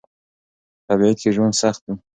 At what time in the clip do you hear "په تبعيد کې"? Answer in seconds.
0.83-1.29